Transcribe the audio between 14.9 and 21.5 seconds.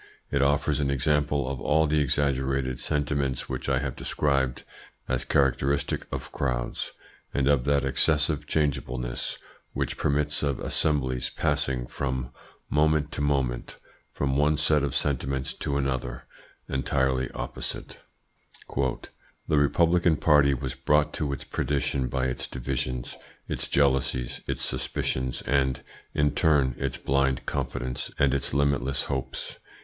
sentiments to another entirely opposite. "The Republican party was brought to its